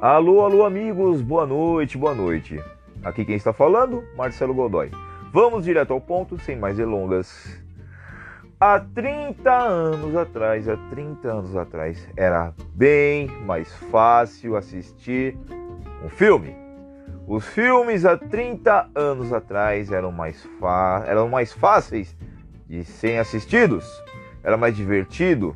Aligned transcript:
Alô, 0.00 0.46
alô, 0.46 0.64
amigos, 0.64 1.20
boa 1.20 1.44
noite, 1.44 1.98
boa 1.98 2.14
noite. 2.14 2.58
Aqui 3.04 3.22
quem 3.22 3.34
está 3.34 3.52
falando, 3.52 4.02
Marcelo 4.16 4.54
Godoy. 4.54 4.90
Vamos 5.30 5.64
direto 5.64 5.92
ao 5.92 6.00
ponto, 6.00 6.40
sem 6.40 6.56
mais 6.56 6.78
delongas. 6.78 7.62
Há 8.58 8.80
30 8.80 9.52
anos 9.52 10.16
atrás, 10.16 10.66
há 10.66 10.78
30 10.88 11.28
anos 11.28 11.54
atrás, 11.54 12.08
era 12.16 12.54
bem 12.72 13.26
mais 13.44 13.70
fácil 13.90 14.56
assistir 14.56 15.36
um 16.02 16.08
filme. 16.08 16.56
Os 17.26 17.44
filmes 17.44 18.06
há 18.06 18.16
30 18.16 18.88
anos 18.94 19.34
atrás 19.34 19.92
eram 19.92 20.10
mais, 20.10 20.48
eram 21.06 21.28
mais 21.28 21.52
fáceis 21.52 22.16
de 22.66 22.84
serem 22.84 23.18
assistidos, 23.18 23.84
era 24.42 24.56
mais 24.56 24.74
divertido, 24.74 25.54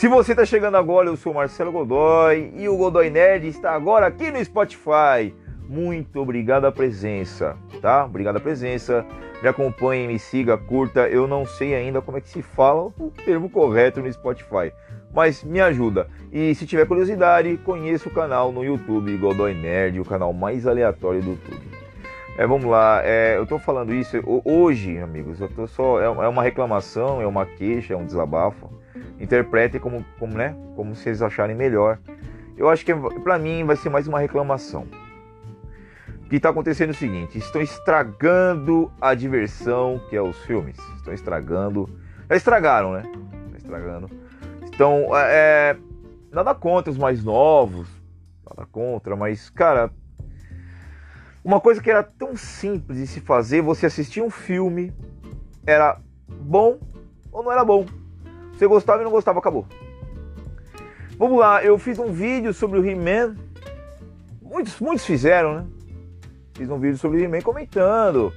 se 0.00 0.08
você 0.08 0.32
está 0.32 0.46
chegando 0.46 0.78
agora, 0.78 1.08
eu 1.08 1.16
sou 1.18 1.34
Marcelo 1.34 1.70
Godoy 1.70 2.54
e 2.56 2.66
o 2.70 2.74
Godoy 2.74 3.10
Nerd 3.10 3.46
está 3.46 3.72
agora 3.72 4.06
aqui 4.06 4.30
no 4.30 4.42
Spotify. 4.42 5.34
Muito 5.68 6.18
obrigado 6.18 6.64
a 6.64 6.72
presença, 6.72 7.54
tá? 7.82 8.06
Obrigado 8.06 8.36
a 8.36 8.40
presença. 8.40 9.04
Me 9.42 9.48
acompanhe, 9.50 10.08
me 10.08 10.18
siga, 10.18 10.56
curta. 10.56 11.06
Eu 11.06 11.26
não 11.26 11.44
sei 11.44 11.74
ainda 11.74 12.00
como 12.00 12.16
é 12.16 12.22
que 12.22 12.30
se 12.30 12.40
fala 12.40 12.90
o 12.98 13.12
termo 13.26 13.50
correto 13.50 14.00
no 14.00 14.10
Spotify, 14.10 14.72
mas 15.12 15.44
me 15.44 15.60
ajuda. 15.60 16.08
E 16.32 16.54
se 16.54 16.64
tiver 16.64 16.86
curiosidade, 16.86 17.58
conheça 17.58 18.08
o 18.08 18.12
canal 18.12 18.50
no 18.50 18.64
YouTube 18.64 19.14
Godoy 19.18 19.52
Nerd, 19.52 20.00
o 20.00 20.04
canal 20.06 20.32
mais 20.32 20.66
aleatório 20.66 21.20
do 21.20 21.32
YouTube. 21.32 21.68
É, 22.38 22.46
vamos 22.46 22.64
lá, 22.64 23.02
é, 23.04 23.36
eu 23.36 23.44
tô 23.46 23.58
falando 23.58 23.92
isso 23.92 24.16
hoje, 24.46 24.96
amigos. 24.96 25.42
Eu 25.42 25.48
tô 25.50 25.66
só 25.66 26.00
é, 26.00 26.06
é 26.06 26.28
uma 26.28 26.42
reclamação, 26.42 27.20
é 27.20 27.26
uma 27.26 27.44
queixa, 27.44 27.92
é 27.92 27.96
um 27.98 28.06
desabafo 28.06 28.80
interpretem 29.20 29.80
como, 29.80 30.04
como, 30.18 30.36
né, 30.36 30.56
como 30.74 30.96
vocês 30.96 31.22
acharem 31.22 31.54
melhor. 31.54 31.98
Eu 32.56 32.68
acho 32.68 32.84
que 32.84 32.92
para 33.22 33.38
mim 33.38 33.64
vai 33.64 33.76
ser 33.76 33.90
mais 33.90 34.08
uma 34.08 34.18
reclamação. 34.18 34.86
O 36.24 36.28
que 36.30 36.36
está 36.36 36.48
acontecendo 36.48 36.88
é 36.88 36.92
o 36.92 36.96
seguinte: 36.96 37.38
estão 37.38 37.60
estragando 37.60 38.90
a 39.00 39.14
diversão 39.14 40.00
que 40.08 40.16
é 40.16 40.22
os 40.22 40.36
filmes. 40.44 40.78
Estão 40.96 41.12
estragando. 41.12 41.88
Já 42.28 42.36
estragaram, 42.36 42.92
né? 42.92 43.02
Estragando. 43.56 44.10
Então, 44.66 45.08
é, 45.16 45.76
nada 46.30 46.54
contra 46.54 46.90
os 46.90 46.96
mais 46.96 47.22
novos, 47.22 47.88
nada 48.48 48.66
contra, 48.70 49.16
mas, 49.16 49.50
cara, 49.50 49.90
uma 51.44 51.60
coisa 51.60 51.82
que 51.82 51.90
era 51.90 52.02
tão 52.02 52.36
simples 52.36 52.98
de 52.98 53.06
se 53.06 53.20
fazer, 53.20 53.62
você 53.62 53.86
assistir 53.86 54.22
um 54.22 54.30
filme, 54.30 54.92
era 55.66 55.98
bom 56.28 56.78
ou 57.32 57.42
não 57.42 57.50
era 57.50 57.64
bom. 57.64 57.86
Você 58.60 58.66
gostava 58.66 59.00
e 59.00 59.04
não 59.04 59.10
gostava, 59.10 59.38
acabou. 59.38 59.64
Vamos 61.16 61.38
lá, 61.38 61.64
eu 61.64 61.78
fiz 61.78 61.98
um 61.98 62.12
vídeo 62.12 62.52
sobre 62.52 62.78
o 62.78 62.86
He-Man. 62.86 63.34
Muitos, 64.42 64.78
muitos 64.78 65.06
fizeram, 65.06 65.54
né? 65.54 65.66
Fiz 66.52 66.68
um 66.68 66.78
vídeo 66.78 66.98
sobre 66.98 67.16
o 67.16 67.24
He-Man 67.24 67.40
comentando. 67.40 68.30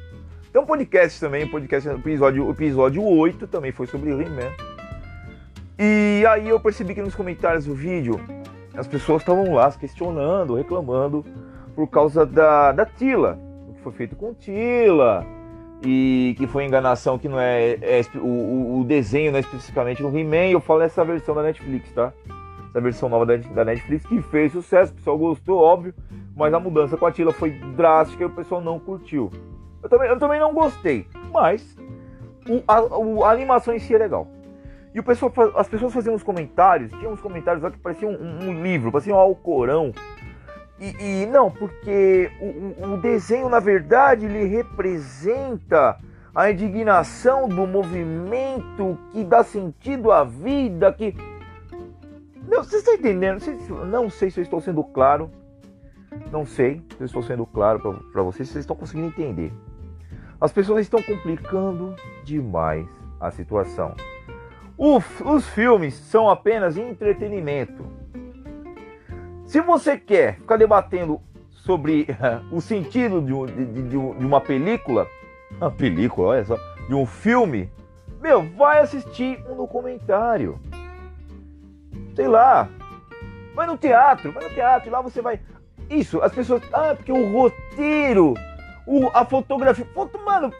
Tem 0.49 0.61
um 0.61 0.65
podcast 0.65 1.19
também, 1.19 1.45
podcast, 1.45 1.89
episódio, 1.89 2.49
episódio 2.49 3.03
8 3.03 3.47
também 3.47 3.73
foi 3.73 3.85
sobre 3.85 4.13
o 4.13 4.21
He-Man. 4.21 4.49
E 5.77 6.23
aí 6.25 6.47
eu 6.47 6.57
percebi 6.57 6.95
que 6.95 7.01
nos 7.01 7.15
comentários 7.15 7.65
do 7.65 7.75
vídeo 7.75 8.17
as 8.77 8.87
pessoas 8.87 9.23
estavam 9.23 9.53
lá 9.53 9.69
questionando, 9.73 10.55
reclamando 10.55 11.25
por 11.75 11.89
causa 11.89 12.25
da, 12.25 12.71
da 12.71 12.85
Tila, 12.85 13.37
o 13.67 13.73
que 13.73 13.81
foi 13.81 13.91
feito 13.91 14.15
com 14.15 14.33
Tila, 14.33 15.27
e 15.85 16.33
que 16.37 16.47
foi 16.47 16.65
enganação 16.65 17.19
que 17.19 17.27
não 17.27 17.39
é, 17.39 17.73
é 17.81 18.01
o, 18.15 18.79
o, 18.79 18.83
desenho 18.85 19.31
não 19.31 19.37
é 19.37 19.41
especificamente 19.41 20.01
no 20.01 20.17
He-Man, 20.17 20.49
eu 20.49 20.61
falo 20.61 20.81
essa 20.81 21.03
versão 21.03 21.35
da 21.35 21.43
Netflix, 21.43 21.91
tá? 21.91 22.13
Essa 22.69 22.79
versão 22.79 23.09
nova 23.09 23.25
da, 23.25 23.65
Netflix 23.65 24.05
que 24.05 24.21
fez 24.21 24.53
sucesso, 24.53 24.93
o 24.93 24.95
pessoal 24.95 25.17
gostou, 25.17 25.59
óbvio, 25.59 25.93
mas 26.35 26.53
a 26.53 26.59
mudança 26.59 26.95
com 26.95 27.05
a 27.05 27.11
Tila 27.11 27.33
foi 27.33 27.51
drástica 27.75 28.23
e 28.23 28.25
o 28.25 28.29
pessoal 28.29 28.61
não 28.61 28.79
curtiu. 28.79 29.29
Eu 29.81 29.89
também, 29.89 30.09
eu 30.09 30.17
também 30.17 30.39
não 30.39 30.53
gostei, 30.53 31.05
mas 31.31 31.77
o, 32.47 32.63
a, 32.67 33.27
a 33.27 33.31
animação 33.31 33.73
em 33.73 33.79
si 33.79 33.93
é 33.93 33.97
legal. 33.97 34.27
E 34.93 34.99
o 34.99 35.03
pessoal, 35.03 35.33
as 35.55 35.67
pessoas 35.67 35.93
faziam 35.93 36.15
uns 36.15 36.23
comentários, 36.23 36.91
tinha 36.91 37.09
uns 37.09 37.19
comentários 37.19 37.63
lá 37.63 37.71
que 37.71 37.79
pareciam 37.79 38.11
um, 38.11 38.49
um 38.49 38.63
livro, 38.63 38.91
parecia 38.91 39.13
um 39.13 39.17
Alcorão 39.17 39.91
e, 40.83 41.23
e 41.23 41.25
não, 41.25 41.49
porque 41.49 42.29
o, 42.41 42.93
o 42.93 42.97
desenho, 42.97 43.47
na 43.47 43.59
verdade, 43.59 44.25
ele 44.25 44.43
representa 44.43 45.97
a 46.35 46.51
indignação 46.51 47.47
do 47.47 47.65
movimento 47.65 48.97
que 49.13 49.23
dá 49.23 49.43
sentido 49.43 50.11
à 50.11 50.25
vida, 50.25 50.91
que. 50.91 51.15
Não, 52.47 52.63
vocês 52.63 52.81
estão 52.81 52.95
entendendo? 52.95 53.39
Não 53.89 54.09
sei 54.09 54.29
se 54.29 54.41
eu 54.41 54.43
estou 54.43 54.59
sendo 54.59 54.83
claro. 54.83 55.31
Não 56.31 56.45
sei 56.45 56.83
se 56.95 57.01
eu 57.01 57.05
estou 57.05 57.23
sendo 57.23 57.45
claro 57.45 57.79
para 58.11 58.21
vocês, 58.21 58.47
se 58.47 58.53
vocês 58.53 58.63
estão 58.63 58.75
conseguindo 58.75 59.07
entender. 59.07 59.53
As 60.39 60.51
pessoas 60.51 60.81
estão 60.81 61.01
complicando 61.01 61.95
demais 62.25 62.87
a 63.21 63.31
situação. 63.31 63.95
os 64.77 65.47
filmes 65.47 65.93
são 65.93 66.29
apenas 66.29 66.75
entretenimento. 66.75 67.85
Se 69.53 69.61
você 69.61 69.99
quer 69.99 70.37
ficar 70.37 70.57
debatendo 70.57 71.21
sobre 71.51 72.07
o 72.51 72.59
sentido 72.59 73.21
de, 73.21 73.65
de, 73.67 73.87
de, 73.87 74.25
uma 74.25 74.41
película, 74.41 75.07
uma 75.51 75.69
película, 75.69 76.29
olha 76.29 76.43
só, 76.43 76.57
de 76.87 76.95
um 76.95 77.05
filme, 77.05 77.71
meu, 78.19 78.41
vai 78.57 78.79
assistir 78.79 79.39
um 79.47 79.55
documentário. 79.55 80.59
Sei 82.15 82.27
lá, 82.27 82.67
vai 83.53 83.67
no 83.67 83.77
teatro, 83.77 84.31
vai 84.31 84.43
no 84.43 84.49
teatro, 84.49 84.89
lá 84.89 85.01
você 85.01 85.21
vai. 85.21 85.39
Isso, 85.87 86.19
as 86.23 86.33
pessoas. 86.33 86.63
Ah, 86.73 86.95
porque 86.95 87.11
o 87.11 87.31
roteiro, 87.31 88.33
o, 88.87 89.07
a 89.13 89.23
fotografia. 89.23 89.85
Foto, 89.93 90.17
mano, 90.25 90.51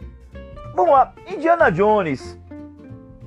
vamos 0.72 0.92
lá, 0.92 1.12
Indiana 1.26 1.68
Jones 1.68 2.38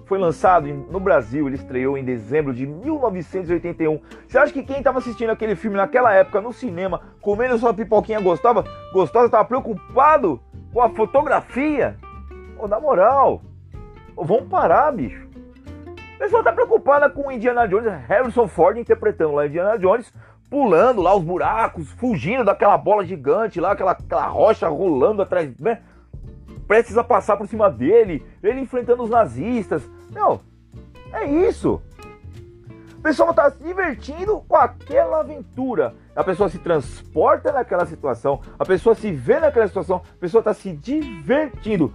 foi 0.08 0.18
lançado 0.18 0.68
no 0.68 1.00
Brasil, 1.00 1.48
ele 1.48 1.58
estreou 1.58 1.98
em 1.98 2.04
dezembro 2.04 2.54
de 2.54 2.66
1981. 2.66 4.00
Você 4.26 4.38
acha 4.38 4.54
que 4.54 4.64
quem 4.64 4.78
estava 4.78 5.00
assistindo 5.00 5.32
aquele 5.32 5.56
filme 5.56 5.76
naquela 5.76 6.14
época 6.14 6.40
no 6.40 6.54
cinema, 6.54 7.02
comendo 7.22 7.58
sua 7.58 7.74
pipoquinha 7.74 8.22
gostava, 8.22 8.64
gostosa, 8.94 9.26
estava 9.26 9.44
preocupado 9.44 10.40
com 10.74 10.82
a 10.82 10.90
fotografia? 10.90 11.98
Oh, 12.58 12.68
na 12.68 12.80
moral, 12.80 13.42
vamos 14.16 14.48
parar, 14.48 14.92
bicho. 14.94 15.28
O 16.16 16.18
pessoal 16.18 16.44
tá 16.44 16.54
preocupada 16.54 17.10
com 17.10 17.32
Indiana 17.32 17.68
Jones, 17.68 17.92
Harrison 18.08 18.48
Ford 18.48 18.78
interpretando 18.78 19.36
lá 19.36 19.46
Indiana 19.46 19.78
Jones, 19.78 20.12
pulando 20.50 21.02
lá 21.02 21.14
os 21.14 21.24
buracos, 21.24 21.92
fugindo 21.92 22.46
daquela 22.46 22.78
bola 22.78 23.06
gigante 23.06 23.60
lá, 23.60 23.74
aquela, 23.74 23.92
aquela 23.92 24.28
rocha 24.28 24.68
rolando 24.70 25.22
atrás, 25.22 25.54
né? 25.60 25.82
Prestes 26.68 26.98
a 26.98 27.04
passar 27.04 27.38
por 27.38 27.48
cima 27.48 27.70
dele, 27.70 28.26
ele 28.44 28.60
enfrentando 28.60 29.04
os 29.04 29.10
nazistas. 29.10 29.82
Não, 30.12 30.40
é 31.14 31.26
isso. 31.26 31.82
O 32.98 33.02
pessoal 33.02 33.30
está 33.30 33.50
se 33.50 33.64
divertindo 33.64 34.42
com 34.48 34.56
aquela 34.56 35.22
aventura. 35.22 35.96
A 36.16 36.24
pessoa 36.24 36.50
se 36.50 36.58
transporta 36.60 37.52
naquela 37.52 37.86
situação, 37.86 38.42
a 38.58 38.66
pessoa 38.66 38.96
se 38.96 39.12
vê 39.12 39.40
naquela 39.40 39.68
situação, 39.68 39.98
a 39.98 40.20
pessoa 40.20 40.42
está 40.42 40.54
se 40.54 40.72
divertindo. 40.72 41.94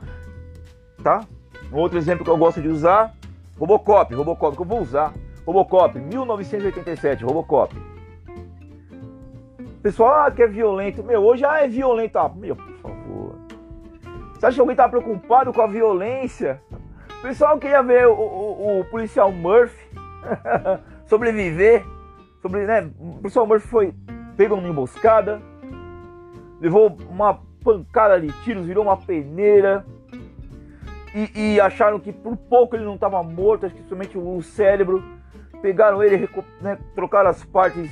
Tá? 1.03 1.27
Um 1.73 1.77
outro 1.77 1.99
exemplo 1.99 2.25
que 2.25 2.31
eu 2.31 2.37
gosto 2.37 2.63
de 2.63 2.69
usar, 2.69 3.15
Robocop, 3.59 4.15
Robocop 4.15 4.57
que 4.57 4.63
eu 4.63 4.67
vou 4.67 4.81
usar. 4.81 5.13
Robocop, 5.45 5.99
1987, 5.99 7.25
Robocop. 7.25 7.75
Pessoal, 9.83 10.27
ah, 10.27 10.31
que 10.31 10.43
é 10.43 10.47
violento. 10.47 11.03
Meu, 11.03 11.25
hoje 11.25 11.45
ah, 11.45 11.65
é 11.65 11.69
violento. 11.69 12.17
Ah, 12.17 12.29
meu. 12.29 12.57
Você 14.43 14.47
acha 14.47 14.55
que 14.57 14.61
alguém 14.61 14.75
tá 14.75 14.89
preocupado 14.89 15.53
com 15.53 15.63
a 15.63 15.69
violência? 15.69 16.61
O 17.21 17.23
pessoal 17.23 17.57
queria 17.61 17.81
ver 17.81 18.09
o, 18.09 18.13
o, 18.13 18.81
o 18.81 18.85
policial 18.87 19.31
Murphy 19.31 19.89
sobreviver. 21.07 21.85
Sobre, 22.41 22.67
né? 22.67 22.91
O 22.99 23.19
policial 23.19 23.47
Murphy 23.47 23.69
foi 23.69 23.95
pego 24.37 24.57
numa 24.57 24.69
emboscada, 24.69 25.41
levou 26.61 26.99
uma 27.09 27.39
pancada 27.63 28.21
de 28.21 28.33
tiros, 28.43 28.67
virou 28.67 28.83
uma 28.83 28.97
peneira. 28.97 29.87
E, 31.15 31.53
e 31.55 31.61
acharam 31.61 32.01
que 32.01 32.13
por 32.13 32.37
pouco 32.37 32.75
ele 32.75 32.85
não 32.85 32.97
estava 32.97 33.23
morto, 33.23 33.67
acho 33.67 33.77
que 33.77 33.89
somente 33.89 34.19
o 34.19 34.43
cérebro. 34.43 35.05
Pegaram 35.61 36.03
ele, 36.03 36.29
né, 36.61 36.77
trocaram 36.97 37.31
as 37.31 37.45
partes 37.45 37.89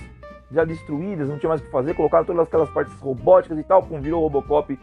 já 0.51 0.65
destruídas, 0.65 1.29
não 1.29 1.39
tinha 1.39 1.49
mais 1.49 1.61
o 1.61 1.65
que 1.65 1.71
fazer, 1.71 1.95
colocaram 1.95 2.25
todas 2.25 2.43
aquelas 2.43 2.71
partes 2.71 2.99
robóticas 2.99 3.57
e 3.57 3.63
tal, 3.63 3.83
virou 3.83 4.21
o 4.21 4.25
Robocop 4.25 4.77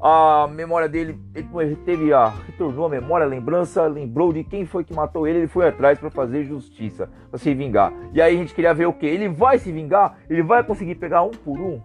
a 0.00 0.48
memória 0.48 0.88
dele, 0.88 1.18
ele 1.34 1.76
teve 1.76 2.12
a 2.12 2.28
retornou 2.28 2.86
a 2.86 2.88
memória, 2.88 3.26
a 3.26 3.28
lembrança, 3.28 3.86
lembrou 3.86 4.32
de 4.32 4.44
quem 4.44 4.64
foi 4.64 4.84
que 4.84 4.94
matou 4.94 5.26
ele, 5.26 5.38
ele 5.38 5.48
foi 5.48 5.66
atrás 5.66 5.98
para 5.98 6.10
fazer 6.10 6.44
justiça, 6.44 7.10
para 7.30 7.38
se 7.38 7.52
vingar. 7.52 7.92
E 8.12 8.22
aí 8.22 8.34
a 8.34 8.38
gente 8.38 8.54
queria 8.54 8.72
ver 8.72 8.86
o 8.86 8.92
que? 8.92 9.06
Ele 9.06 9.28
vai 9.28 9.58
se 9.58 9.72
vingar? 9.72 10.18
Ele 10.30 10.42
vai 10.42 10.62
conseguir 10.62 10.94
pegar 10.94 11.22
um 11.22 11.30
por 11.30 11.58
um? 11.58 11.80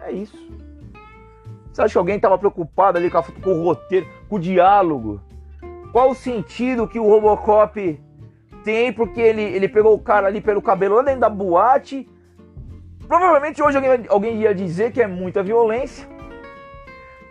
É 0.00 0.10
isso. 0.10 0.36
Você 1.72 1.82
acha 1.82 1.92
que 1.92 1.98
alguém 1.98 2.16
estava 2.16 2.38
preocupado 2.38 2.98
ali 2.98 3.10
com, 3.10 3.18
a, 3.18 3.22
com 3.22 3.50
o 3.50 3.64
roteiro, 3.64 4.06
com 4.28 4.36
o 4.36 4.40
diálogo? 4.40 5.20
Qual 5.92 6.10
o 6.10 6.14
sentido 6.14 6.88
que 6.88 6.98
o 6.98 7.08
Robocop 7.08 8.00
tem? 8.64 8.92
Porque 8.92 9.20
ele, 9.20 9.42
ele 9.42 9.68
pegou 9.68 9.94
o 9.94 9.98
cara 9.98 10.26
ali 10.26 10.40
pelo 10.40 10.60
cabelo 10.60 10.96
lá 10.96 11.02
dentro 11.02 11.20
da 11.20 11.28
boate 11.28 12.08
Provavelmente 13.06 13.62
hoje 13.62 13.76
alguém, 13.76 14.06
alguém 14.08 14.40
ia 14.40 14.54
dizer 14.54 14.92
que 14.92 15.02
é 15.02 15.06
muita 15.06 15.42
violência, 15.42 16.08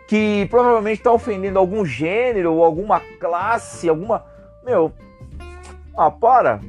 que 0.07 0.47
provavelmente 0.49 0.99
está 0.99 1.11
ofendendo 1.11 1.59
algum 1.59 1.85
gênero, 1.85 2.53
ou 2.53 2.63
alguma 2.63 2.99
classe, 3.19 3.87
alguma. 3.87 4.25
Meu. 4.63 4.91
Ah, 5.97 6.11
para! 6.11 6.59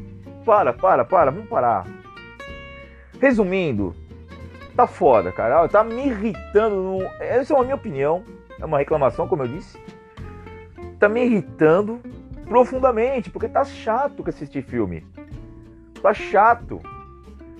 Para, 0.44 0.72
para, 0.72 1.04
para, 1.04 1.30
vamos 1.30 1.48
parar. 1.48 1.86
Resumindo, 3.20 3.94
tá 4.76 4.86
foda, 4.86 5.32
cara. 5.32 5.66
Tá 5.68 5.82
me 5.82 6.06
irritando. 6.06 6.76
No... 6.76 7.02
Essa 7.18 7.54
é 7.54 7.58
a 7.58 7.62
minha 7.62 7.74
opinião. 7.74 8.22
É 8.60 8.64
uma 8.64 8.78
reclamação, 8.78 9.26
como 9.26 9.42
eu 9.42 9.48
disse. 9.48 9.78
Tá 10.98 11.08
me 11.08 11.24
irritando 11.24 12.00
profundamente, 12.46 13.30
porque 13.30 13.48
tá 13.48 13.64
chato 13.64 14.22
que 14.22 14.30
assistir 14.30 14.62
filme. 14.62 15.06
Tá 16.02 16.12
chato. 16.12 16.80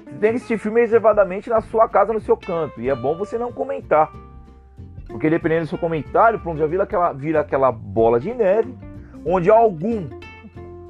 Você 0.05 0.19
tem 0.20 0.31
que 0.31 0.37
assistir 0.37 0.59
filme 0.59 0.81
reservadamente 0.81 1.49
na 1.49 1.61
sua 1.62 1.88
casa, 1.88 2.12
no 2.12 2.20
seu 2.20 2.37
canto. 2.37 2.81
E 2.81 2.91
é 2.91 2.94
bom 2.94 3.17
você 3.17 3.38
não 3.38 3.50
comentar. 3.50 4.12
Porque 5.15 5.31
dependendo 5.31 5.67
do 5.67 5.69
seu 5.69 5.79
comentário, 5.79 6.41
pronto, 6.41 6.59
já 6.59 6.67
vira 6.67 6.83
aquela, 6.83 7.13
vira 7.13 7.41
aquela 7.41 7.71
bola 7.71 8.19
de 8.19 8.35
neve, 8.35 8.77
onde 9.25 9.49
algum, 9.49 10.09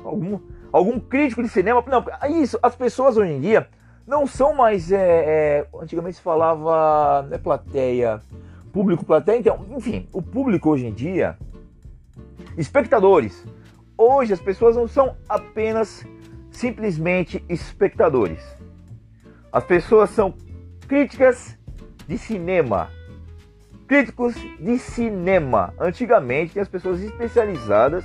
algum, 0.03 0.41
algum 0.73 0.99
crítico 0.99 1.43
de 1.43 1.49
cinema. 1.51 1.85
Não, 1.87 2.03
isso, 2.41 2.59
as 2.63 2.75
pessoas 2.75 3.19
hoje 3.19 3.33
em 3.33 3.41
dia 3.43 3.69
não 4.07 4.27
são 4.27 4.55
mais. 4.55 4.91
É, 4.91 4.97
é, 4.97 5.67
antigamente 5.79 6.17
se 6.17 6.23
falava. 6.23 7.27
Não 7.29 7.35
é 7.35 7.39
plateia. 7.39 8.23
Público, 8.73 9.05
plateia. 9.05 9.41
Então, 9.41 9.67
enfim, 9.77 10.09
o 10.11 10.23
público 10.23 10.71
hoje 10.71 10.87
em 10.87 10.93
dia. 10.95 11.37
Espectadores. 12.57 13.47
Hoje 13.95 14.33
as 14.33 14.41
pessoas 14.41 14.75
não 14.75 14.89
são 14.89 15.19
apenas 15.29 16.03
simplesmente 16.51 17.45
espectadores. 17.47 18.43
As 19.53 19.65
pessoas 19.65 20.09
são 20.09 20.33
críticas 20.89 21.59
de 22.09 22.17
cinema. 22.17 22.89
Críticos 23.87 24.35
de 24.59 24.79
cinema. 24.79 25.75
Antigamente, 25.79 26.59
as 26.59 26.69
pessoas 26.69 27.03
especializadas 27.03 28.05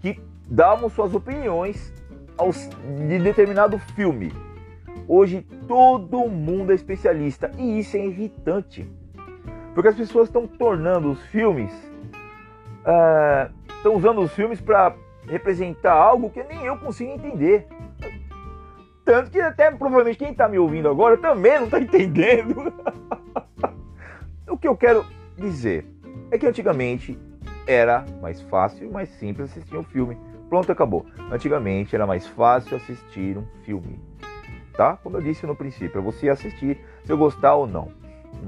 que 0.00 0.20
davam 0.48 0.90
suas 0.90 1.14
opiniões 1.14 1.92
aos, 2.36 2.68
de 3.08 3.18
determinado 3.18 3.78
filme. 3.78 4.32
Hoje 5.06 5.46
todo 5.68 6.28
mundo 6.28 6.72
é 6.72 6.74
especialista 6.74 7.50
e 7.58 7.78
isso 7.78 7.96
é 7.96 8.06
irritante, 8.06 8.90
porque 9.74 9.88
as 9.88 9.96
pessoas 9.96 10.28
estão 10.28 10.46
tornando 10.46 11.10
os 11.10 11.22
filmes, 11.26 11.70
estão 13.76 13.92
uh, 13.92 13.96
usando 13.96 14.20
os 14.20 14.32
filmes 14.32 14.60
para 14.60 14.94
representar 15.28 15.92
algo 15.92 16.30
que 16.30 16.42
nem 16.42 16.64
eu 16.64 16.76
consigo 16.78 17.12
entender. 17.12 17.66
Tanto 19.04 19.30
que 19.30 19.40
até 19.40 19.70
provavelmente 19.70 20.18
quem 20.18 20.30
está 20.30 20.48
me 20.48 20.58
ouvindo 20.58 20.88
agora 20.88 21.18
também 21.18 21.58
não 21.58 21.66
está 21.66 21.78
entendendo. 21.80 22.72
O 24.68 24.76
que 24.76 24.86
eu 24.86 24.88
quero 24.88 25.06
dizer 25.36 25.86
é 26.30 26.38
que 26.38 26.46
antigamente 26.46 27.18
era 27.66 28.04
mais 28.20 28.40
fácil, 28.42 28.90
mais 28.90 29.08
simples 29.10 29.50
assistir 29.50 29.76
um 29.76 29.82
filme. 29.82 30.16
Pronto, 30.48 30.70
acabou. 30.70 31.06
Antigamente 31.30 31.94
era 31.94 32.06
mais 32.06 32.26
fácil 32.26 32.76
assistir 32.76 33.36
um 33.36 33.46
filme 33.64 34.00
tá? 34.76 34.98
Como 35.02 35.16
eu 35.16 35.22
disse 35.22 35.46
no 35.46 35.56
princípio, 35.56 35.98
é 35.98 36.02
você 36.02 36.28
assistir 36.28 36.78
se 37.04 37.12
eu 37.12 37.16
gostar 37.16 37.54
ou 37.54 37.66
não. 37.66 37.88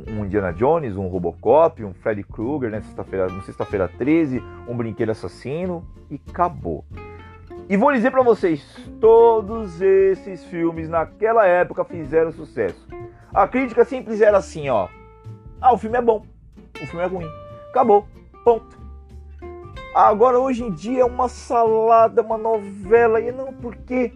Um 0.06 0.24
Indiana 0.24 0.52
Jones, 0.52 0.96
um 0.96 1.06
Robocop, 1.06 1.82
um 1.82 1.94
Freddy 1.94 2.24
Krueger, 2.24 2.70
né? 2.70 2.80
Sexta-feira, 2.82 3.28
sexta-feira 3.42 3.88
13, 3.96 4.42
um 4.68 4.76
Brinquedo 4.76 5.10
Assassino 5.10 5.84
e 6.10 6.20
acabou. 6.28 6.84
E 7.68 7.76
vou 7.76 7.92
dizer 7.92 8.10
para 8.10 8.22
vocês, 8.22 8.64
todos 9.00 9.80
esses 9.80 10.44
filmes 10.44 10.88
naquela 10.88 11.46
época 11.46 11.84
fizeram 11.84 12.30
sucesso. 12.32 12.86
A 13.32 13.48
crítica 13.48 13.84
simples 13.84 14.20
era 14.20 14.38
assim, 14.38 14.68
ó. 14.68 14.88
Ah, 15.60 15.72
o 15.72 15.78
filme 15.78 15.98
é 15.98 16.02
bom, 16.02 16.24
o 16.82 16.86
filme 16.86 17.04
é 17.04 17.06
ruim. 17.06 17.30
Acabou, 17.70 18.06
ponto. 18.44 18.76
Agora 19.94 20.38
hoje 20.38 20.62
em 20.62 20.70
dia 20.70 21.02
é 21.02 21.04
uma 21.04 21.28
salada, 21.28 22.20
uma 22.20 22.36
novela 22.36 23.20
e 23.20 23.32
não 23.32 23.52
porque 23.52 24.12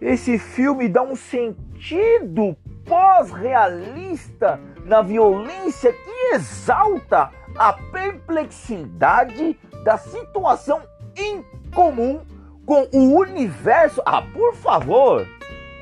esse 0.00 0.38
filme 0.38 0.88
dá 0.88 1.02
um 1.02 1.16
sentido 1.16 2.56
pós-realista 2.84 4.60
na 4.84 5.02
violência 5.02 5.92
que 5.92 6.34
exalta 6.34 7.30
a 7.56 7.72
perplexidade 7.72 9.58
da 9.82 9.98
situação 9.98 10.82
incomum 11.16 12.20
com 12.64 12.88
o 12.92 13.18
universo. 13.18 14.00
Ah, 14.06 14.22
por 14.22 14.54
favor, 14.54 15.26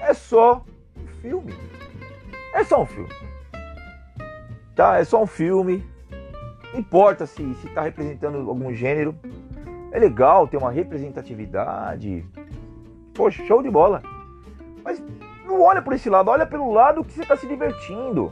é 0.00 0.14
só 0.14 0.64
um 0.96 1.06
filme. 1.20 1.54
É 2.54 2.64
só 2.64 2.82
um 2.82 2.86
filme. 2.86 3.25
Tá? 4.76 4.98
É 4.98 5.04
só 5.04 5.20
um 5.20 5.26
filme. 5.26 5.84
Não 6.72 6.78
importa 6.78 7.26
se 7.26 7.42
está 7.64 7.82
representando 7.82 8.48
algum 8.48 8.72
gênero. 8.72 9.16
É 9.90 9.98
legal 9.98 10.46
ter 10.46 10.58
uma 10.58 10.70
representatividade 10.70 12.24
Poxa, 13.16 13.42
show 13.46 13.62
de 13.62 13.70
bola. 13.70 14.02
Mas 14.84 15.02
não 15.46 15.62
olha 15.62 15.80
por 15.80 15.94
esse 15.94 16.10
lado, 16.10 16.30
olha 16.30 16.46
pelo 16.46 16.70
lado 16.70 17.02
que 17.02 17.12
você 17.12 17.22
está 17.22 17.34
se 17.34 17.46
divertindo. 17.46 18.30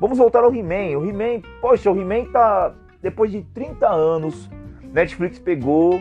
Vamos 0.00 0.16
voltar 0.16 0.44
ao 0.44 0.54
He-Man. 0.54 0.96
O 0.98 1.04
He-Man, 1.04 1.42
poxa, 1.60 1.90
o 1.90 2.00
He-Man 2.00 2.30
tá 2.30 2.72
depois 3.02 3.32
de 3.32 3.42
30 3.42 3.88
anos, 3.88 4.48
Netflix 4.92 5.38
pegou, 5.38 6.00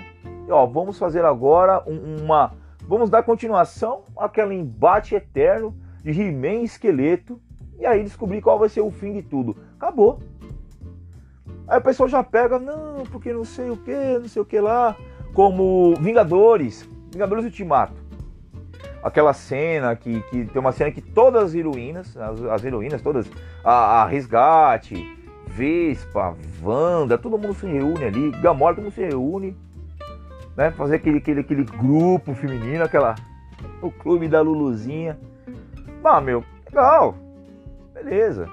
ó, 0.49 0.65
vamos 0.65 0.97
fazer 0.97 1.25
agora 1.25 1.83
uma, 1.85 2.53
vamos 2.87 3.09
dar 3.09 3.23
continuação 3.23 4.03
àquele 4.17 4.55
embate 4.55 5.15
eterno 5.15 5.75
de 6.03 6.11
He-Man 6.19 6.61
e 6.61 6.63
esqueleto 6.63 7.39
e 7.77 7.85
aí 7.85 8.03
descobrir 8.03 8.41
qual 8.41 8.57
vai 8.57 8.69
ser 8.69 8.81
o 8.81 8.91
fim 8.91 9.13
de 9.13 9.21
tudo. 9.21 9.55
Acabou. 9.77 10.19
Aí 11.67 11.79
o 11.79 11.81
pessoal 11.81 12.07
já 12.07 12.23
pega, 12.23 12.59
não, 12.59 13.03
porque 13.11 13.33
não 13.33 13.43
sei 13.43 13.69
o 13.69 13.77
que, 13.77 14.19
não 14.19 14.27
sei 14.27 14.41
o 14.41 14.45
que 14.45 14.59
lá, 14.59 14.95
como 15.33 15.95
Vingadores. 15.99 16.87
Vingadores 17.11 17.45
Ultimato. 17.45 17.93
Aquela 19.01 19.33
cena 19.33 19.95
que, 19.95 20.21
que 20.23 20.45
tem 20.45 20.59
uma 20.59 20.71
cena 20.71 20.91
que 20.91 21.01
todas 21.01 21.43
as 21.43 21.55
heroínas, 21.55 22.15
as, 22.17 22.41
as 22.43 22.63
heroínas 22.63 23.01
todas, 23.01 23.29
a, 23.63 24.01
a, 24.01 24.05
Resgate, 24.05 24.95
Vespa, 25.47 26.35
Wanda, 26.63 27.17
todo 27.17 27.37
mundo 27.37 27.53
se 27.53 27.67
reúne 27.67 28.03
ali, 28.03 28.31
Gamora, 28.41 28.75
todo 28.75 28.83
mundo 28.85 28.93
se 28.93 29.05
reúne, 29.05 29.55
né? 30.55 30.71
Fazer 30.71 30.95
aquele, 30.95 31.19
aquele, 31.19 31.41
aquele 31.41 31.63
grupo 31.63 32.33
feminino, 32.33 32.83
aquela. 32.83 33.15
O 33.81 33.91
clube 33.91 34.27
da 34.27 34.41
Luluzinha. 34.41 35.19
Ah, 36.03 36.21
meu, 36.21 36.43
legal. 36.65 37.15
Beleza. 37.95 38.47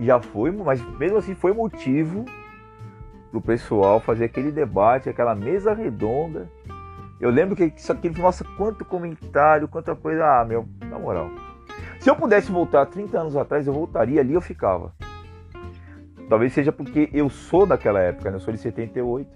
Já 0.00 0.20
foi, 0.20 0.50
mas 0.50 0.80
mesmo 0.98 1.18
assim 1.18 1.34
foi 1.34 1.52
motivo 1.52 2.24
pro 3.30 3.40
pessoal 3.40 4.00
fazer 4.00 4.24
aquele 4.24 4.50
debate, 4.50 5.08
aquela 5.08 5.34
mesa 5.36 5.72
redonda 5.72 6.48
eu 7.20 7.28
lembro 7.28 7.54
que 7.54 7.64
isso 7.76 7.92
aqui, 7.92 8.08
nossa, 8.08 8.42
quanto 8.56 8.82
comentário, 8.82 9.68
quanta 9.68 9.94
coisa. 9.94 10.40
Ah, 10.40 10.44
meu, 10.44 10.66
na 10.86 10.98
moral. 10.98 11.30
Se 11.98 12.08
eu 12.08 12.16
pudesse 12.16 12.50
voltar 12.50 12.86
30 12.86 13.20
anos 13.20 13.36
atrás, 13.36 13.66
eu 13.66 13.74
voltaria 13.74 14.22
ali 14.22 14.32
eu 14.32 14.40
ficava. 14.40 14.94
Talvez 16.30 16.54
seja 16.54 16.72
porque 16.72 17.10
eu 17.12 17.28
sou 17.28 17.66
daquela 17.66 18.00
época, 18.00 18.30
né? 18.30 18.36
eu 18.36 18.40
sou 18.40 18.54
de 18.54 18.58
78. 18.58 19.28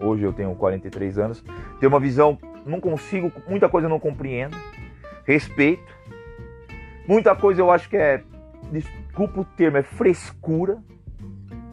Hoje 0.00 0.22
eu 0.22 0.32
tenho 0.32 0.54
43 0.54 1.18
anos. 1.18 1.44
Tenho 1.78 1.92
uma 1.92 2.00
visão, 2.00 2.38
não 2.64 2.80
consigo, 2.80 3.30
muita 3.46 3.68
coisa 3.68 3.84
eu 3.86 3.90
não 3.90 4.00
compreendo. 4.00 4.56
Respeito. 5.24 5.94
Muita 7.06 7.36
coisa 7.36 7.60
eu 7.60 7.70
acho 7.70 7.88
que 7.90 7.98
é, 7.98 8.24
desculpa 8.70 9.40
o 9.40 9.44
termo, 9.44 9.76
é 9.76 9.82
frescura. 9.82 10.78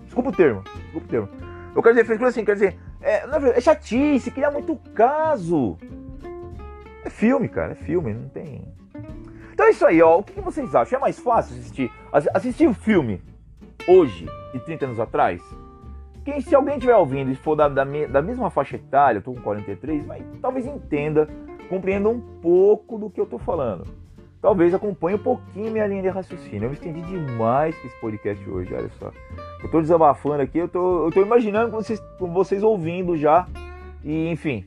Desculpa 0.06 0.30
o 0.30 0.34
termo, 0.34 0.62
desculpa 0.64 1.06
o 1.06 1.10
termo. 1.10 1.30
Eu 1.76 1.82
quero 1.82 1.96
dizer 1.96 2.06
frescura 2.06 2.30
assim, 2.30 2.46
quer 2.46 2.54
dizer, 2.54 2.80
é, 3.02 3.24
é 3.58 3.62
chatice, 3.62 4.32
cria 4.32 4.52
muito 4.52 4.76
caso. 4.94 5.78
É 7.04 7.10
filme, 7.10 7.50
cara, 7.50 7.74
é 7.74 7.76
filme, 7.76 8.14
não 8.14 8.30
tem. 8.30 8.66
Então 9.54 9.66
é 9.66 9.72
isso 9.72 9.86
aí, 9.86 10.02
ó. 10.02 10.20
O 10.20 10.24
que 10.24 10.40
vocês 10.40 10.74
acham? 10.74 10.98
É 10.98 11.02
mais 11.02 11.20
fácil 11.20 11.56
assistir, 11.56 11.92
assistir 12.34 12.68
o 12.68 12.72
um 12.72 12.74
filme 12.74 13.22
hoje 13.88 14.28
e 14.54 14.60
30 14.60 14.86
anos 14.86 15.00
atrás? 15.00 15.42
Quem, 16.24 16.40
se 16.40 16.56
alguém 16.56 16.76
estiver 16.76 16.96
ouvindo 16.96 17.32
e 17.32 17.36
for 17.36 17.56
da, 17.56 17.68
da, 17.68 17.84
da, 17.84 18.22
mesma 18.22 18.50
faixa 18.50 18.78
etária, 18.78 19.18
eu 19.18 19.22
tô 19.22 19.34
com 19.34 19.42
43, 19.42 20.06
mas 20.06 20.24
talvez 20.42 20.66
entenda, 20.66 21.28
compreenda 21.70 22.08
um 22.08 22.20
pouco 22.42 22.98
do 22.98 23.10
que 23.10 23.20
eu 23.20 23.26
tô 23.26 23.38
falando. 23.38 23.86
Talvez 24.44 24.74
acompanhe 24.74 25.16
um 25.16 25.24
pouquinho 25.24 25.72
minha 25.72 25.88
linha 25.88 26.02
de 26.02 26.10
raciocínio. 26.10 26.66
Eu 26.66 26.70
me 26.72 26.76
estendi 26.76 27.02
demais 27.02 27.74
com 27.78 27.88
esse 27.88 27.96
podcast 28.02 28.50
hoje, 28.50 28.74
olha 28.74 28.90
só. 29.00 29.10
Eu 29.64 29.72
tô 29.72 29.80
desabafando 29.80 30.42
aqui, 30.42 30.58
eu 30.58 30.68
tô, 30.68 31.06
eu 31.06 31.12
tô 31.14 31.22
imaginando 31.22 31.72
com 31.72 31.78
vocês, 31.78 31.98
com 32.20 32.34
vocês 32.34 32.62
ouvindo 32.62 33.16
já. 33.16 33.48
E 34.04 34.28
enfim, 34.30 34.66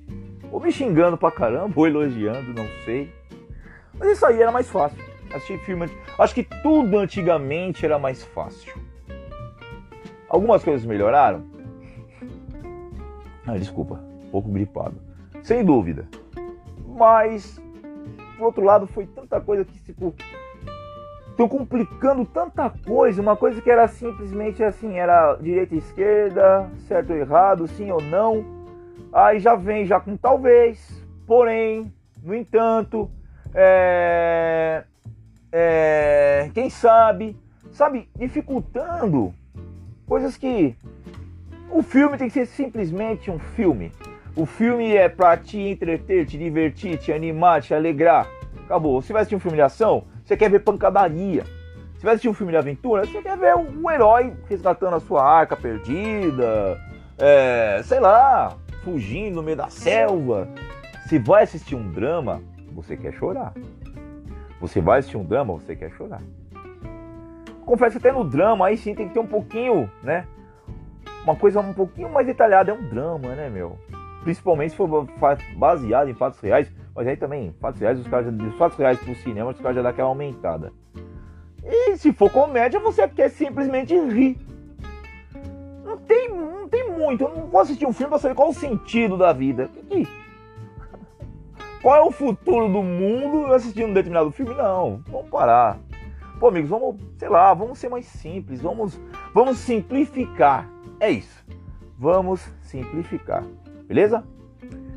ou 0.51 0.59
me 0.59 0.73
xingando 0.73 1.19
pra 1.19 1.31
caramba, 1.31 1.75
ou 1.77 1.87
elogiando, 1.87 2.55
não 2.55 2.67
sei. 2.87 3.13
Mas 3.99 4.13
isso 4.13 4.25
aí 4.25 4.41
era 4.41 4.51
mais 4.51 4.67
fácil. 4.67 4.99
Assistir 5.29 5.59
filme. 5.59 5.91
Acho 6.19 6.35
que 6.35 6.45
tudo 6.63 6.97
antigamente 6.97 7.85
era 7.85 7.99
mais 7.99 8.25
fácil. 8.25 8.73
Algumas 10.27 10.65
coisas 10.65 10.87
melhoraram. 10.87 11.45
Ah, 13.47 13.59
desculpa, 13.59 14.01
um 14.25 14.31
pouco 14.31 14.49
gripado. 14.49 14.97
Sem 15.43 15.63
dúvida. 15.63 16.09
Mas, 16.97 17.61
por 18.37 18.47
outro 18.47 18.65
lado, 18.65 18.87
foi 18.87 19.07
tanta 19.07 19.41
coisa 19.41 19.65
que, 19.65 19.79
tipo. 19.81 20.15
Estão 21.31 21.49
complicando 21.49 22.25
tanta 22.25 22.71
coisa, 22.71 23.21
uma 23.21 23.37
coisa 23.37 23.61
que 23.61 23.71
era 23.71 23.87
simplesmente 23.89 24.65
assim, 24.65 24.97
era 24.97 25.35
direita 25.35 25.75
e 25.75 25.79
esquerda, 25.79 26.71
certo 26.89 27.11
ou 27.11 27.17
errado, 27.17 27.69
sim 27.69 27.91
ou 27.91 28.01
não. 28.01 28.43
Aí 29.13 29.39
já 29.39 29.55
vem 29.55 29.85
já 29.85 30.01
com 30.01 30.17
talvez, 30.17 31.05
porém, 31.27 31.93
no 32.23 32.35
entanto, 32.35 33.11
é, 33.55 34.85
é, 35.53 36.51
quem 36.55 36.71
sabe, 36.71 37.37
sabe, 37.71 38.09
dificultando 38.17 39.35
coisas 40.07 40.37
que 40.39 40.75
o 41.71 41.83
filme 41.83 42.17
tem 42.17 42.29
que 42.29 42.35
ser 42.35 42.47
simplesmente 42.47 43.31
um 43.31 43.39
filme. 43.39 43.93
O 44.37 44.45
filme 44.45 44.95
é 44.95 45.09
para 45.09 45.35
te 45.39 45.59
entreter, 45.59 46.27
te 46.27 46.37
divertir, 46.37 46.99
te 46.99 47.11
animar, 47.11 47.63
te 47.63 47.73
alegrar. 47.73 48.29
Acabou. 48.67 49.01
Se 49.01 49.11
vai 49.11 49.23
assistir 49.23 49.35
um 49.35 49.41
filme 49.41 49.57
de 49.57 49.63
ação, 49.63 50.05
você 50.23 50.37
quer 50.37 50.51
ver 50.51 50.61
pancadaria. 50.61 51.43
Se 51.97 52.05
vai 52.05 52.13
assistir 52.13 52.29
um 52.29 52.35
filme 52.35 52.53
de 52.53 52.59
aventura, 52.59 53.07
você 53.07 53.23
quer 53.23 53.39
ver 53.39 53.57
um 53.57 53.91
herói 53.91 54.35
resgatando 54.47 54.97
a 54.97 55.01
sua 55.01 55.25
arca 55.25 55.57
perdida, 55.57 56.79
é, 57.17 57.81
sei 57.85 57.99
lá, 57.99 58.55
fugindo 58.85 59.37
no 59.37 59.43
meio 59.43 59.57
da 59.57 59.71
selva. 59.71 60.47
Se 61.09 61.19
vai 61.19 61.45
assistir 61.45 61.75
um 61.75 61.91
drama, 61.91 62.43
você 62.75 62.95
quer 62.95 63.15
chorar. 63.15 63.55
Você 64.61 64.83
vai 64.83 64.99
assistir 64.99 65.17
um 65.17 65.25
drama, 65.25 65.55
você 65.55 65.75
quer 65.75 65.91
chorar. 65.93 66.21
Confesso 67.65 67.97
até 67.97 68.13
no 68.13 68.23
drama 68.23 68.67
aí 68.67 68.77
sim 68.77 68.95
tem 68.95 69.09
que 69.09 69.15
ter 69.15 69.21
um 69.21 69.27
pouquinho, 69.27 69.91
né? 70.03 70.27
Uma 71.25 71.35
coisa 71.35 71.59
um 71.61 71.73
pouquinho 71.73 72.11
mais 72.11 72.27
detalhada. 72.27 72.71
É 72.71 72.75
um 72.75 72.87
drama, 72.87 73.35
né, 73.35 73.49
meu? 73.49 73.79
Principalmente 74.27 74.71
se 74.71 74.77
for 74.77 75.07
baseado 75.57 76.09
em 76.11 76.15
fatos 76.15 76.41
reais. 76.41 76.69
Mas 76.93 77.07
aí 77.07 77.17
também, 77.17 77.55
fatos 77.61 77.81
reais, 77.81 78.01
os 78.01 78.09
caras, 78.09 78.35
fatos 78.59 78.77
reais 78.77 78.99
pro 78.99 79.15
cinema, 79.15 79.53
os 79.53 79.61
caras 79.61 79.77
já 79.77 79.83
dão 79.83 79.91
aquela 79.93 80.09
aumentada. 80.09 80.73
E 81.63 81.97
se 81.97 82.13
for 82.13 82.29
comédia, 82.29 82.81
você 82.81 83.07
quer 83.07 83.29
simplesmente 83.29 83.95
rir. 83.95 84.37
Não 85.85 85.97
tem, 85.99 86.29
não 86.29 86.69
tem 86.69 86.91
muito. 86.91 87.23
Eu 87.23 87.37
não 87.37 87.47
vou 87.47 87.61
assistir 87.61 87.87
um 87.87 87.93
filme 87.93 88.11
pra 88.11 88.19
saber 88.19 88.35
qual 88.35 88.49
o 88.49 88.53
sentido 88.55 89.17
da 89.17 89.33
vida. 89.33 89.71
Qual 91.81 91.95
é 91.95 92.01
o 92.01 92.11
futuro 92.11 92.67
do 92.73 92.83
mundo 92.83 93.53
assistindo 93.53 93.91
um 93.91 93.93
determinado 93.93 94.33
filme? 94.33 94.53
Não, 94.55 95.03
vamos 95.07 95.29
parar. 95.29 95.79
Pô, 96.41 96.49
amigos, 96.49 96.69
vamos, 96.69 96.97
sei 97.17 97.29
lá, 97.29 97.55
vamos 97.55 97.79
ser 97.79 97.89
mais 97.89 98.07
simples, 98.07 98.61
vamos, 98.61 99.01
vamos 99.33 99.59
simplificar. 99.59 100.69
É 100.99 101.11
isso. 101.11 101.47
Vamos 101.97 102.41
simplificar. 102.63 103.45
Beleza? 103.87 104.25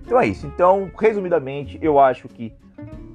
Então 0.05 0.19
é 0.19 0.27
isso. 0.27 0.47
Então, 0.47 0.89
resumidamente, 0.99 1.77
eu 1.81 1.99
acho 1.99 2.27
que 2.27 2.53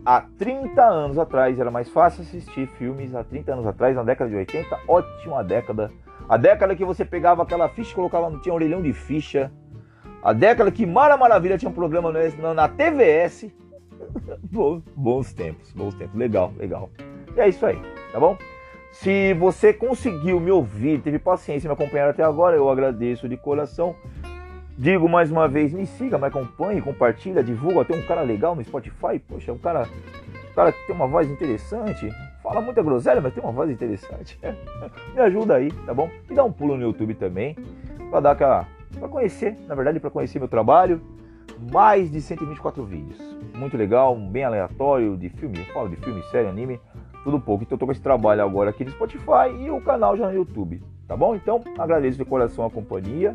há 0.04 0.21
30 0.38 0.83
anos 0.83 1.19
atrás 1.19 1.59
era 1.59 1.71
mais 1.71 1.88
fácil 1.88 2.23
assistir 2.23 2.66
filmes 2.78 3.14
há 3.14 3.25
30 3.25 3.52
anos 3.52 3.66
atrás, 3.66 3.97
na 3.97 4.02
década 4.02 4.31
de 4.31 4.37
80, 4.37 4.78
ótima 4.87 5.43
década. 5.43 5.90
A 6.28 6.37
década 6.37 6.75
que 6.75 6.85
você 6.85 7.04
pegava 7.04 7.43
aquela 7.43 7.69
ficha 7.69 7.90
e 7.90 7.95
colocava, 7.95 8.31
não 8.31 8.40
tinha 8.40 8.54
orelhão 8.54 8.81
de 8.81 8.93
ficha. 8.93 9.50
A 10.23 10.33
década 10.33 10.71
que 10.71 10.87
Mara 10.87 11.16
Maravilha 11.16 11.59
tinha 11.59 11.71
um 11.71 11.75
programa 11.75 12.12
na 12.54 12.69
TVS. 12.69 13.50
bons 14.97 15.33
tempos, 15.35 15.73
bons 15.73 15.95
tempos. 15.95 16.16
Legal, 16.16 16.52
legal. 16.57 16.90
E 17.37 17.40
é 17.40 17.49
isso 17.49 17.66
aí, 17.66 17.78
tá 18.12 18.21
bom? 18.21 18.38
Se 18.93 19.35
você 19.35 19.73
conseguiu 19.73 20.38
me 20.38 20.52
ouvir, 20.52 21.00
teve 21.00 21.19
paciência 21.19 21.66
e 21.66 21.69
me 21.69 21.75
acompanhar 21.75 22.09
até 22.09 22.23
agora, 22.23 22.57
eu 22.57 22.71
agradeço 22.71 23.28
de 23.28 23.37
coração. 23.37 23.97
Digo 24.76 25.09
mais 25.09 25.31
uma 25.31 25.47
vez, 25.47 25.73
me 25.73 25.87
siga, 25.87 26.19
me 26.19 26.26
acompanhe, 26.26 26.83
compartilha, 26.83 27.45
divulga. 27.45 27.85
Tem 27.85 27.97
um 27.97 28.02
cara 28.02 28.23
legal 28.23 28.57
no 28.57 28.64
Spotify, 28.64 29.21
poxa, 29.21 29.52
um 29.52 29.59
cara, 29.59 29.83
um 30.50 30.54
cara 30.54 30.73
que 30.73 30.87
tem 30.87 30.97
uma 30.97 31.07
voz 31.07 31.31
interessante. 31.31 32.11
Fala 32.43 32.61
muita 32.61 32.83
groselha, 32.83 33.21
mas 33.21 33.33
tem 33.33 33.43
uma 33.43 33.52
voz 33.52 33.71
interessante. 33.71 34.37
me 35.14 35.21
ajuda 35.21 35.54
aí, 35.54 35.71
tá 35.87 35.95
bom? 35.95 36.11
E 36.28 36.35
dá 36.35 36.43
um 36.43 36.50
pulo 36.50 36.76
no 36.76 36.83
YouTube 36.83 37.14
também, 37.14 37.57
para 38.11 38.19
dar 38.19 38.31
aquela, 38.33 38.66
para 38.99 39.09
conhecer, 39.09 39.57
na 39.69 39.76
verdade, 39.76 40.00
para 40.00 40.11
conhecer 40.11 40.40
meu 40.40 40.49
trabalho. 40.49 41.00
Mais 41.73 42.11
de 42.11 42.21
124 42.21 42.85
vídeos, 42.85 43.16
muito 43.54 43.76
legal, 43.76 44.16
bem 44.16 44.43
aleatório 44.43 45.16
de 45.16 45.28
filme, 45.28 45.61
eu 45.61 45.64
falo 45.66 45.88
de 45.88 45.95
filme, 45.97 46.21
série, 46.25 46.49
anime, 46.49 46.81
tudo 47.23 47.38
pouco. 47.38 47.62
Então 47.62 47.76
eu 47.76 47.78
tô 47.78 47.87
com 47.87 47.93
esse 47.93 48.02
trabalho 48.02 48.43
agora 48.43 48.71
aqui 48.71 48.85
no 48.85 48.90
Spotify 48.90 49.54
e 49.61 49.71
o 49.71 49.81
canal 49.81 50.16
já 50.16 50.26
no 50.26 50.35
YouTube, 50.35 50.83
tá 51.07 51.16
bom? 51.16 51.37
Então 51.37 51.62
agradeço 51.78 52.19
de 52.19 52.25
coração 52.25 52.66
a 52.66 52.71
companhia. 52.71 53.33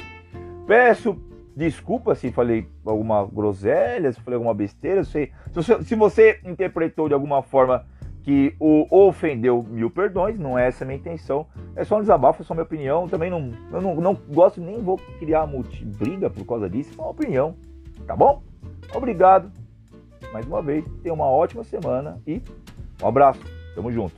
Peço 0.67 1.17
Desculpa 1.59 2.15
se 2.15 2.31
falei 2.31 2.69
alguma 2.85 3.25
groselha, 3.25 4.13
se 4.13 4.21
falei 4.21 4.35
alguma 4.35 4.53
besteira. 4.53 5.03
Se, 5.03 5.29
se, 5.61 5.83
se 5.83 5.93
você 5.93 6.39
interpretou 6.45 7.09
de 7.09 7.13
alguma 7.13 7.43
forma 7.43 7.85
que 8.23 8.55
o 8.57 8.87
ofendeu, 8.89 9.61
mil 9.61 9.89
perdões, 9.89 10.39
não 10.39 10.57
é 10.57 10.69
essa 10.69 10.85
a 10.85 10.87
minha 10.87 10.97
intenção. 10.97 11.47
É 11.75 11.83
só 11.83 11.97
um 11.97 11.99
desabafo, 11.99 12.41
é 12.41 12.45
só 12.45 12.53
minha 12.53 12.63
opinião. 12.63 13.09
Também 13.09 13.29
não, 13.29 13.51
eu 13.73 13.81
não, 13.81 13.95
não 13.95 14.13
gosto 14.29 14.61
nem 14.61 14.81
vou 14.81 14.97
criar 15.19 15.45
multi, 15.47 15.83
briga 15.83 16.29
por 16.29 16.45
causa 16.45 16.69
disso, 16.69 16.93
é 16.97 17.01
uma 17.01 17.11
opinião. 17.11 17.53
Tá 18.07 18.15
bom? 18.15 18.41
Obrigado 18.95 19.51
mais 20.31 20.47
uma 20.47 20.61
vez. 20.61 20.85
Tenha 21.03 21.13
uma 21.13 21.27
ótima 21.27 21.65
semana 21.65 22.21
e 22.25 22.41
um 23.03 23.07
abraço. 23.07 23.41
Tamo 23.75 23.91
junto. 23.91 24.15